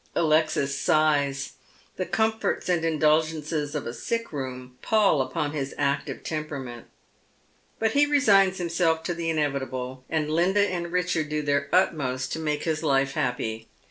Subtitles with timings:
[0.15, 1.51] Alexis sighs.
[1.97, 6.87] The comforts and indulgences of a sick room pall upon his active temperament.
[7.77, 12.39] But he resigns himself to the inevitable, and Linda and Richard do their utmost to
[12.39, 13.69] make his life happy.